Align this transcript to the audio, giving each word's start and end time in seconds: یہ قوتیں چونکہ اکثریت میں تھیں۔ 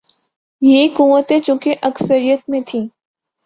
یہ 0.61 0.87
قوتیں 0.97 1.39
چونکہ 1.39 1.75
اکثریت 1.81 2.49
میں 2.49 2.61
تھیں۔ 2.67 2.87